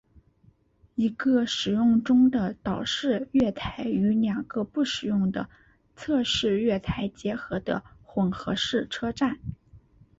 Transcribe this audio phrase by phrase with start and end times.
[0.95, 5.47] 一个使用中的岛式月台与两个不使用的
[5.95, 9.37] 侧式月台结合的混合式车站。